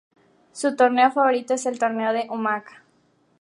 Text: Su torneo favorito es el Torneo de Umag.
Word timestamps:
Su 0.51 0.75
torneo 0.75 1.11
favorito 1.11 1.53
es 1.53 1.67
el 1.67 1.77
Torneo 1.77 2.11
de 2.11 2.25
Umag. 2.31 2.63